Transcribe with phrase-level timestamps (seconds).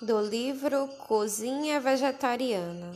[0.00, 2.94] do livro Cozinha Vegetariana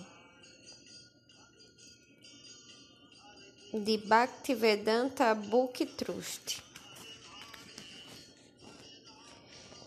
[3.74, 6.62] de Bhaktivedanta Book Trust.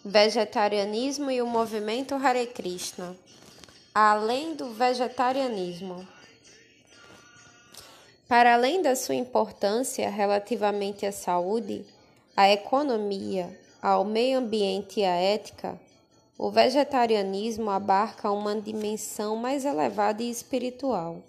[0.04, 3.16] Vegetarianismo e o movimento Hare Krishna.
[3.94, 6.06] Além do vegetarianismo.
[8.28, 11.86] Para além da sua importância relativamente à saúde,
[12.36, 15.80] à economia, ao meio ambiente e à ética,
[16.38, 21.24] o vegetarianismo abarca uma dimensão mais elevada e espiritual,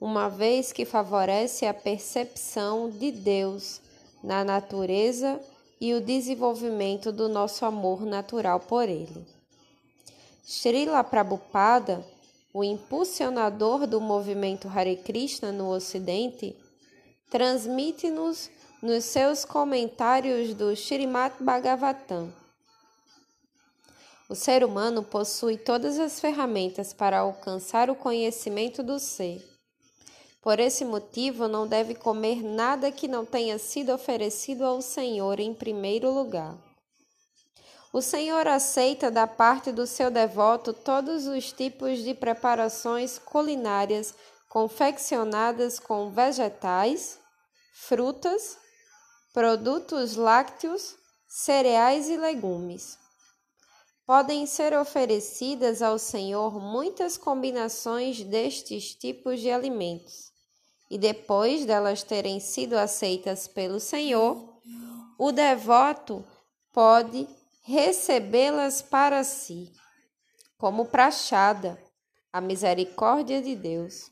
[0.00, 3.80] uma vez que favorece a percepção de Deus
[4.22, 5.40] na natureza
[5.80, 9.26] e o desenvolvimento do nosso amor natural por ele.
[10.44, 12.04] Srila Prabhupada,
[12.52, 16.54] o impulsionador do movimento Hare Krishna no Ocidente,
[17.28, 18.48] transmite-nos
[18.80, 22.43] nos seus comentários do Srimad Bhagavatam
[24.28, 29.44] o ser humano possui todas as ferramentas para alcançar o conhecimento do ser.
[30.40, 35.54] Por esse motivo, não deve comer nada que não tenha sido oferecido ao Senhor em
[35.54, 36.56] primeiro lugar.
[37.92, 44.14] O Senhor aceita da parte do seu devoto todos os tipos de preparações culinárias
[44.48, 47.18] confeccionadas com vegetais,
[47.72, 48.58] frutas,
[49.32, 53.03] produtos lácteos, cereais e legumes.
[54.06, 60.30] Podem ser oferecidas ao Senhor muitas combinações destes tipos de alimentos,
[60.90, 64.60] e depois delas terem sido aceitas pelo Senhor,
[65.18, 66.22] o devoto
[66.70, 67.26] pode
[67.62, 69.72] recebê-las para si,
[70.58, 71.82] como prachada,
[72.30, 74.10] a misericórdia de Deus,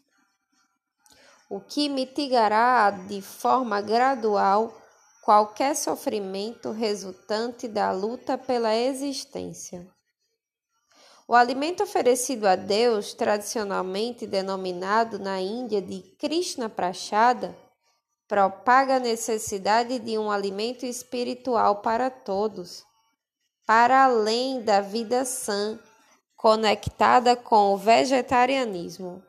[1.50, 4.81] o que mitigará de forma gradual
[5.22, 9.86] qualquer sofrimento resultante da luta pela existência.
[11.28, 17.56] O alimento oferecido a Deus, tradicionalmente denominado na Índia de Krishna Prachada,
[18.26, 22.84] propaga a necessidade de um alimento espiritual para todos,
[23.64, 25.78] para além da vida sã,
[26.36, 29.22] conectada com o vegetarianismo.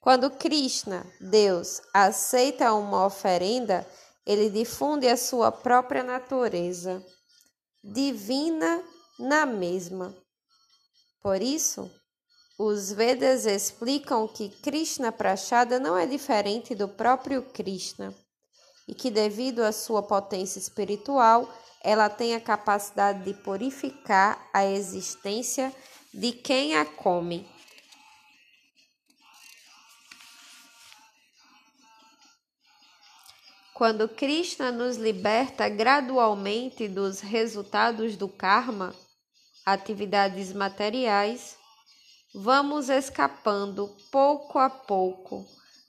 [0.00, 3.86] Quando Krishna, Deus, aceita uma oferenda,
[4.26, 7.04] ele difunde a sua própria natureza
[7.82, 8.82] divina
[9.18, 10.16] na mesma.
[11.20, 11.90] Por isso,
[12.58, 18.14] os Vedas explicam que Krishna Prachada não é diferente do próprio Krishna
[18.86, 21.48] e que, devido à sua potência espiritual,
[21.82, 25.74] ela tem a capacidade de purificar a existência
[26.14, 27.48] de quem a come.
[33.74, 38.94] Quando Krishna nos liberta gradualmente dos resultados do karma,
[39.64, 41.56] atividades materiais,
[42.34, 45.46] vamos escapando pouco a pouco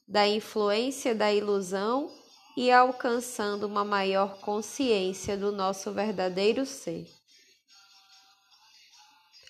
[0.07, 2.09] da influência da ilusão
[2.55, 7.05] e alcançando uma maior consciência do nosso verdadeiro ser.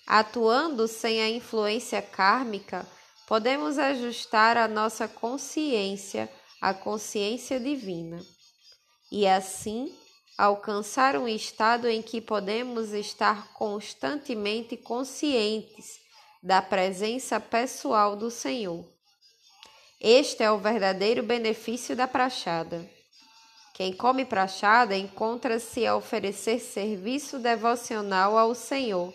[0.06, 2.86] Atuando sem a influência kármica,
[3.26, 6.28] podemos ajustar a nossa consciência
[6.64, 8.24] à consciência divina
[9.12, 9.94] e assim
[10.38, 16.00] alcançar um estado em que podemos estar constantemente conscientes
[16.42, 18.82] da presença pessoal do Senhor.
[20.00, 22.90] Este é o verdadeiro benefício da prachada.
[23.74, 29.12] Quem come prachada encontra-se a oferecer serviço devocional ao Senhor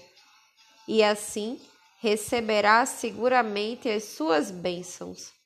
[0.88, 1.60] e assim
[2.00, 5.39] receberá seguramente as suas bênçãos.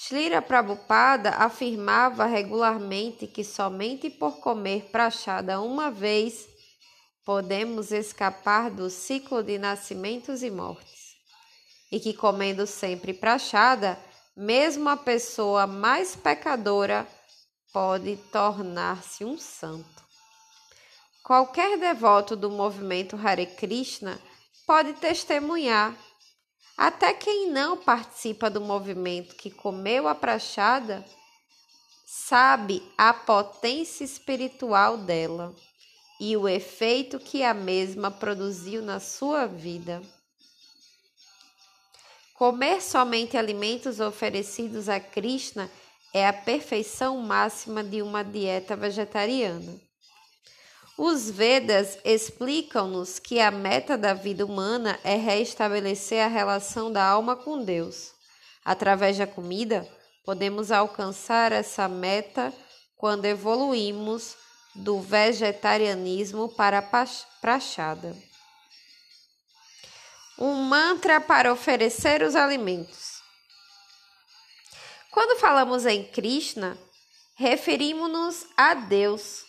[0.00, 6.46] Srila Prabhupada afirmava regularmente que somente por comer prachada uma vez
[7.24, 11.16] podemos escapar do ciclo de nascimentos e mortes,
[11.90, 13.98] e que comendo sempre prachada,
[14.36, 17.04] mesmo a pessoa mais pecadora
[17.72, 20.04] pode tornar-se um santo.
[21.24, 24.16] Qualquer devoto do movimento Hare Krishna
[24.64, 25.92] pode testemunhar
[26.78, 31.04] até quem não participa do movimento que comeu a prachada
[32.06, 35.52] sabe a potência espiritual dela
[36.20, 40.00] e o efeito que a mesma produziu na sua vida.
[42.34, 45.68] Comer somente alimentos oferecidos a Krishna
[46.14, 49.87] é a perfeição máxima de uma dieta vegetariana.
[51.00, 57.36] Os Vedas explicam-nos que a meta da vida humana é restabelecer a relação da alma
[57.36, 58.10] com Deus.
[58.64, 59.88] Através da comida,
[60.24, 62.52] podemos alcançar essa meta
[62.96, 64.34] quando evoluímos
[64.74, 67.06] do vegetarianismo para a
[67.40, 68.16] prachada.
[70.36, 73.22] Um mantra para oferecer os alimentos.
[75.12, 76.76] Quando falamos em Krishna,
[77.36, 79.47] referimos-nos a Deus.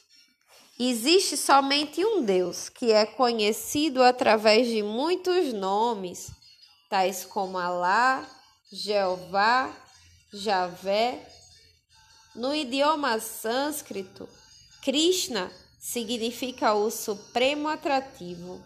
[0.82, 6.32] Existe somente um Deus, que é conhecido através de muitos nomes,
[6.90, 8.26] tais como Alá,
[8.72, 9.76] Jeová,
[10.32, 11.22] Javé.
[12.34, 14.30] No idioma sânscrito,
[14.82, 18.64] Krishna significa o supremo atrativo.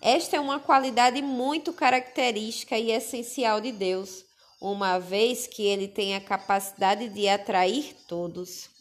[0.00, 4.24] Esta é uma qualidade muito característica e essencial de Deus,
[4.60, 8.76] uma vez que ele tem a capacidade de atrair todos.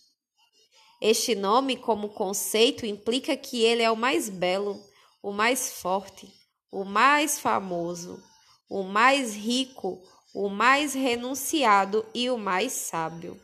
[0.99, 4.81] Este nome, como conceito, implica que ele é o mais belo,
[5.21, 6.27] o mais forte,
[6.71, 8.21] o mais famoso,
[8.69, 10.01] o mais rico,
[10.33, 13.39] o mais renunciado e o mais sábio.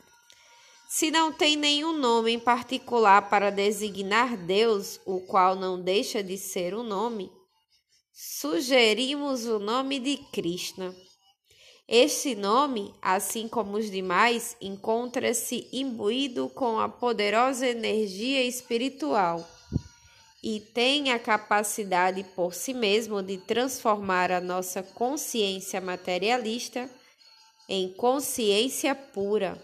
[0.88, 6.38] Se não tem nenhum nome em particular para designar Deus, o qual não deixa de
[6.38, 7.30] ser um nome,
[8.12, 10.94] sugerimos o nome de Krishna.
[11.86, 19.46] Este nome, assim como os demais, encontra-se imbuído com a poderosa energia espiritual
[20.42, 26.88] e tem a capacidade por si mesmo de transformar a nossa consciência materialista
[27.68, 29.62] em consciência pura,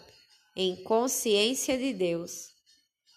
[0.54, 2.48] em consciência de Deus.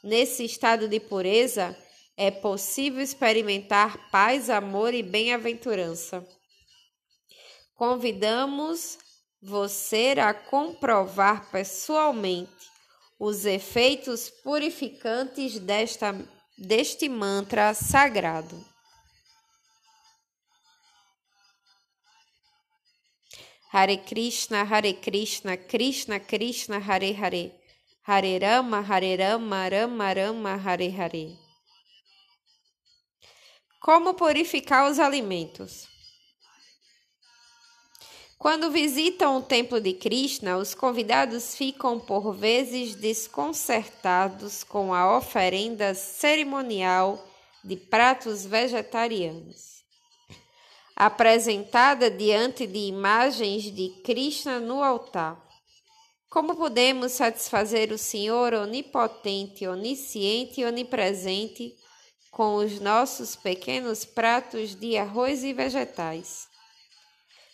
[0.01, 1.75] Nesse estado de pureza,
[2.15, 6.25] é possível experimentar paz, amor e bem-aventurança.
[7.75, 8.97] Convidamos
[9.41, 12.71] você a comprovar pessoalmente
[13.19, 16.13] os efeitos purificantes desta,
[16.57, 18.63] deste mantra sagrado.
[23.71, 27.51] Hare Krishna, Hare Krishna, Krishna Krishna, Hare Hare,
[28.07, 31.35] Hare Rama, Hare Rama, Rama Rama, Hare Hare.
[33.81, 35.92] Como purificar os alimentos?
[38.43, 45.93] Quando visitam o templo de Krishna, os convidados ficam por vezes desconcertados com a oferenda
[45.93, 47.25] cerimonial
[47.63, 49.85] de pratos vegetarianos,
[50.93, 55.41] apresentada diante de imagens de Krishna no altar.
[56.29, 61.73] Como podemos satisfazer o Senhor onipotente, onisciente e onipresente
[62.29, 66.51] com os nossos pequenos pratos de arroz e vegetais.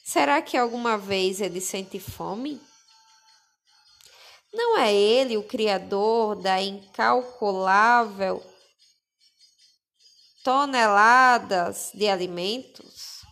[0.03, 2.61] Será que alguma vez ele sente fome?
[4.51, 8.43] Não é ele o Criador da incalculável
[10.43, 13.23] toneladas de alimentos?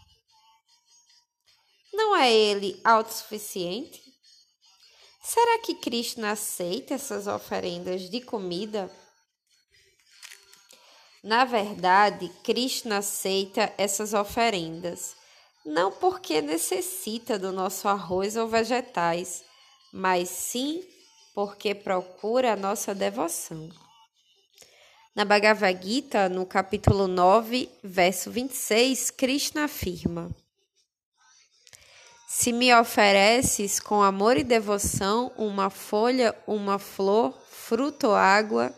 [1.92, 4.08] Não é ele autossuficiente?
[5.24, 8.90] Será que Cristo aceita essas oferendas de comida?
[11.24, 15.16] Na verdade, Krishna aceita essas oferendas,
[15.68, 19.44] não porque necessita do nosso arroz ou vegetais,
[19.92, 20.82] mas sim
[21.36, 23.70] porque procura a nossa devoção.
[25.14, 30.30] Na Bhagavad Gita, no capítulo 9, verso 26, Krishna afirma:
[32.30, 38.74] Se me ofereces com amor e devoção uma folha, uma flor, fruto ou água,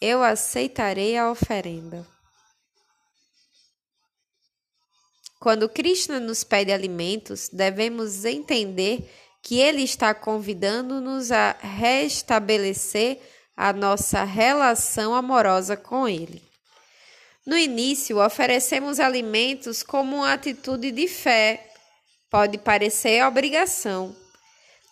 [0.00, 2.11] eu aceitarei a oferenda.
[5.42, 9.10] Quando Krishna nos pede alimentos, devemos entender
[9.42, 13.18] que ele está convidando-nos a restabelecer
[13.56, 16.40] a nossa relação amorosa com ele.
[17.44, 21.72] No início, oferecemos alimentos como uma atitude de fé.
[22.30, 24.14] Pode parecer obrigação.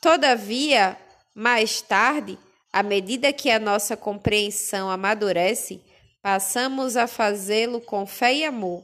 [0.00, 0.96] Todavia,
[1.32, 2.36] mais tarde,
[2.72, 5.80] à medida que a nossa compreensão amadurece,
[6.20, 8.82] passamos a fazê-lo com fé e amor.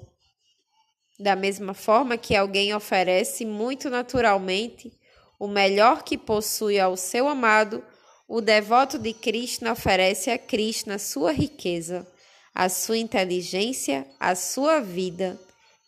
[1.18, 4.92] Da mesma forma que alguém oferece muito naturalmente
[5.38, 7.84] o melhor que possui ao seu amado,
[8.28, 12.06] o devoto de Krishna oferece a Krishna sua riqueza,
[12.54, 15.40] a sua inteligência, a sua vida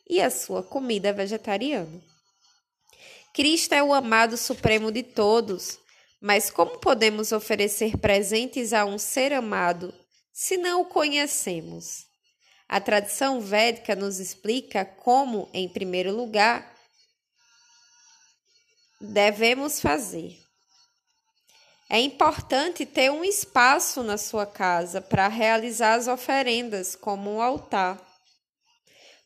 [0.08, 2.02] e a sua comida vegetariana.
[3.35, 5.78] Cristo é o amado supremo de todos
[6.20, 9.94] mas como podemos oferecer presentes a um ser amado
[10.32, 12.08] se não o conhecemos?
[12.69, 16.71] A tradição védica nos explica como, em primeiro lugar,
[19.01, 20.39] devemos fazer.
[21.89, 27.99] É importante ter um espaço na sua casa para realizar as oferendas, como um altar.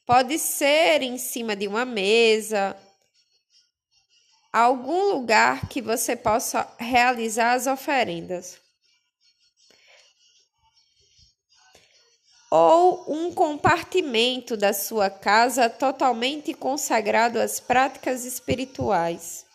[0.06, 2.76] Pode ser em cima de uma mesa,
[4.52, 8.61] algum lugar que você possa realizar as oferendas.
[12.54, 19.46] Ou um compartimento da sua casa totalmente consagrado às práticas espirituais.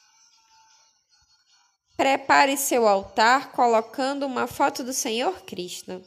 [1.96, 6.02] Prepare seu altar colocando uma foto do Senhor Krishna.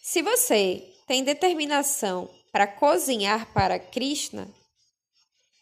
[0.00, 4.48] Se você tem determinação para cozinhar para Krishna,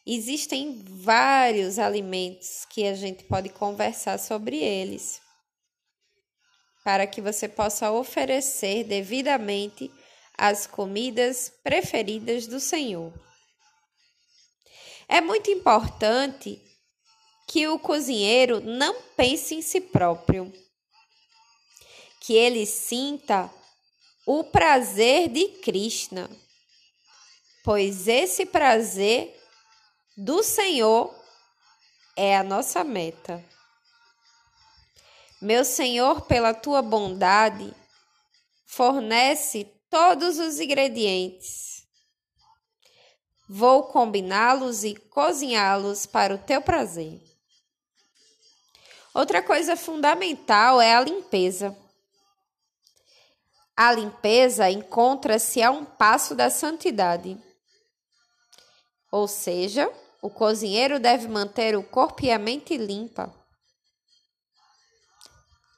[0.06, 5.24] existem vários alimentos que a gente pode conversar sobre eles
[6.86, 9.90] para que você possa oferecer devidamente
[10.38, 13.12] as comidas preferidas do Senhor.
[15.08, 16.62] É muito importante
[17.48, 20.52] que o cozinheiro não pense em si próprio,
[22.20, 23.50] que ele sinta
[24.24, 26.30] o prazer de Krishna,
[27.64, 29.36] pois esse prazer
[30.16, 31.12] do Senhor
[32.14, 33.44] é a nossa meta.
[35.46, 37.72] Meu Senhor, pela tua bondade,
[38.66, 41.86] fornece todos os ingredientes.
[43.48, 47.22] Vou combiná-los e cozinhá-los para o teu prazer.
[49.14, 51.78] Outra coisa fundamental é a limpeza.
[53.76, 57.40] A limpeza encontra-se a um passo da santidade.
[59.12, 59.88] Ou seja,
[60.20, 63.32] o cozinheiro deve manter o corpo e a mente limpa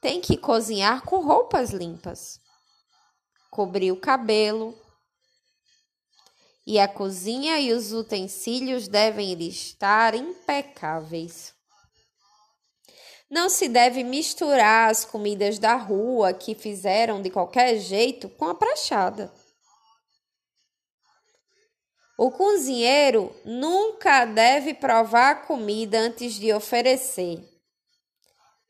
[0.01, 2.39] tem que cozinhar com roupas limpas,
[3.51, 4.77] cobrir o cabelo.
[6.65, 11.53] E a cozinha e os utensílios devem estar impecáveis.
[13.29, 18.55] Não se deve misturar as comidas da rua que fizeram de qualquer jeito com a
[18.55, 19.31] prachada.
[22.17, 27.41] O cozinheiro nunca deve provar a comida antes de oferecer.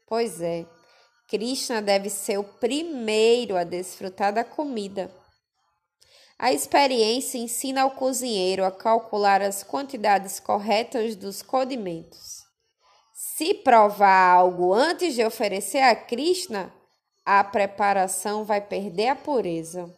[0.05, 0.78] Pois é.
[1.29, 5.13] Krishna deve ser o primeiro a desfrutar da comida.
[6.39, 12.43] A experiência ensina ao cozinheiro a calcular as quantidades corretas dos condimentos.
[13.13, 16.74] Se provar algo antes de oferecer a Krishna,
[17.24, 19.93] a preparação vai perder a pureza.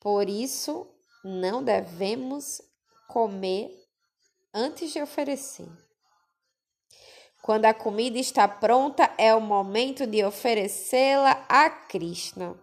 [0.00, 0.86] Por isso,
[1.22, 2.62] não devemos
[3.06, 3.70] comer
[4.54, 5.68] antes de oferecer.
[7.42, 12.54] Quando a comida está pronta, é o momento de oferecê-la a Krishna.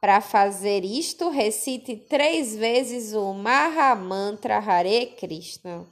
[0.00, 5.86] Para fazer isto, recite três vezes o Mahamantra Hare Krishna.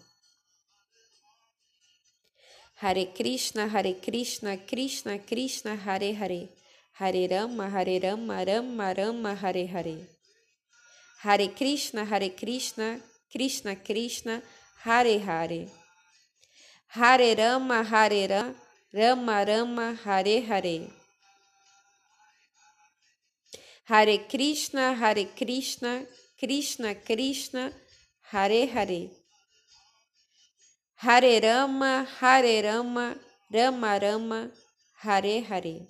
[2.82, 6.50] Hare Krishna, Hare Krishna, Krishna Krishna, Hare Hare.
[6.98, 10.06] Hare Rama, Hare Rama, Rama Rama, Hare Hare.
[11.22, 13.00] Hare Krishna, Hare Krishna,
[13.30, 14.42] Krishna Krishna,
[14.84, 15.81] Hare Hare.
[16.94, 18.54] Hare Rama, Hare Rama,
[18.92, 20.90] Rama Rama, Hare Hare.
[23.84, 26.04] Hare Krishna, Hare Krishna,
[26.38, 27.72] Krishna Krishna,
[28.30, 29.10] Hare Hare.
[30.96, 33.16] Hare Rama, Hare Rama,
[33.50, 34.50] Rama Rama,
[35.02, 35.88] Hare Hare.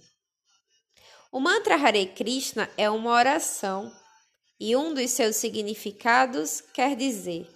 [1.33, 3.93] O mantra Hare Krishna é uma oração
[4.61, 7.51] e um dos seus significados quer dizer: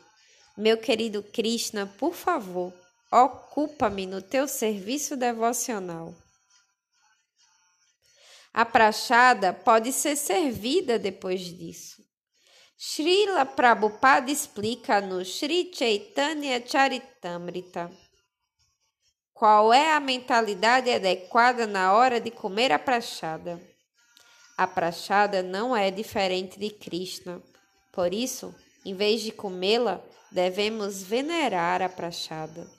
[0.58, 2.74] Meu querido Krishna, por favor,
[3.10, 6.14] Ocupa-me no teu serviço devocional.
[8.52, 12.02] A prachada pode ser servida depois disso.
[12.78, 17.90] Srila Prabhupada explica no Sri Chaitanya Charitamrita
[19.32, 23.60] qual é a mentalidade adequada na hora de comer a prachada.
[24.56, 27.42] A prachada não é diferente de Krishna.
[27.92, 32.75] Por isso, em vez de comê-la, devemos venerar a prachada.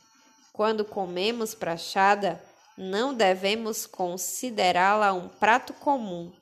[0.57, 2.43] Quando comemos prachada,
[2.75, 6.33] não devemos considerá-la um prato comum.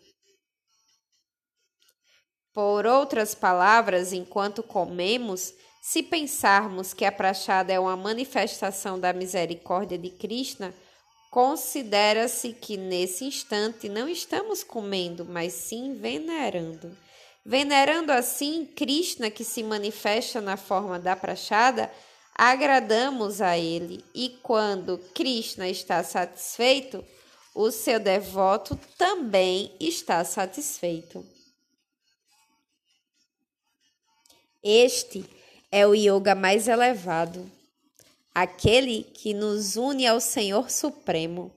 [2.54, 9.98] Por outras palavras, enquanto comemos, se pensarmos que a prachada é uma manifestação da misericórdia
[9.98, 10.74] de Krishna,
[11.30, 16.98] considera-se que nesse instante não estamos comendo, mas sim venerando.
[17.46, 21.92] Venerando assim Krishna, que se manifesta na forma da prachada,
[22.38, 27.04] agradamos a ele, e quando Krishna está satisfeito,
[27.56, 31.26] o seu devoto também está satisfeito.
[34.62, 35.26] Este
[35.72, 37.50] é o yoga mais elevado,
[38.34, 41.56] aquele que nos une ao Senhor Supremo.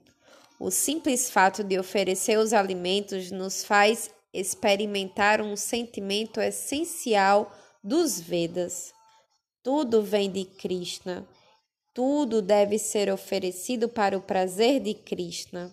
[0.60, 8.92] O simples fato de oferecer os alimentos nos faz experimentar um sentimento essencial dos Vedas
[9.68, 11.28] tudo vem de Krishna.
[11.92, 15.70] Tudo deve ser oferecido para o prazer de Krishna.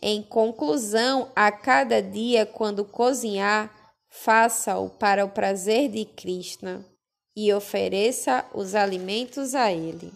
[0.00, 6.86] Em conclusão, a cada dia, quando cozinhar, faça-o para o prazer de Krishna
[7.34, 10.12] e ofereça os alimentos a ele.